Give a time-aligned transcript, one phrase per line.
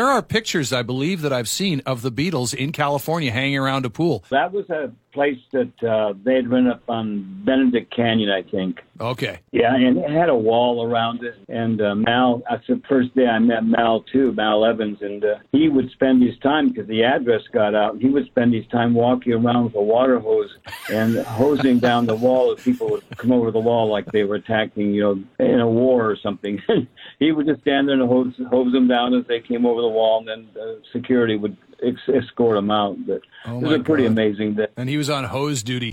[0.00, 3.84] There are pictures, I believe, that I've seen of the Beatles in California hanging around
[3.84, 4.24] a pool.
[4.30, 8.80] That was a place that uh, they had run up on Benedict Canyon, I think.
[9.00, 9.38] Okay.
[9.50, 11.34] Yeah, and it had a wall around it.
[11.48, 15.36] And uh, Mal, that's the first day I met Mal too, Mal Evans, and uh,
[15.52, 17.98] he would spend his time because the address got out.
[17.98, 20.50] He would spend his time walking around with a water hose
[20.90, 24.36] and hosing down the wall as people would come over the wall like they were
[24.36, 26.60] attacking, you know, in a war or something.
[27.18, 29.88] he would just stand there and hose, hose them down as they came over the
[29.88, 32.96] wall, and then uh, security would escort him out.
[33.06, 34.12] But Oh it was a pretty God.
[34.12, 34.66] amazing day.
[34.76, 35.88] And he was on hose duty.